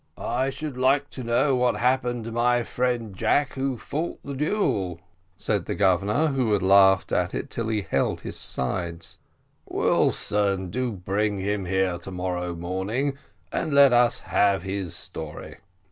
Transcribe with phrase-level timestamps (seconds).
[0.17, 4.99] "I should like to know what happened to my friend Jack, who fought the duel,"
[5.37, 9.19] said the Governor, who had laughed at it till he held his sides;
[9.69, 13.15] "Wilson, do bring him here to morrow morning,
[13.51, 15.57] and let us have his story."